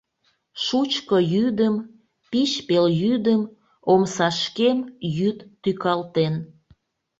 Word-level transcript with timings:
Шучко 0.63 1.17
йӱдым, 1.33 1.75
пич 2.29 2.51
пелйӱдым, 2.67 3.41
Омсашкем 3.91 4.77
Йӱд 5.17 5.37
тӱкалтен. 5.61 6.33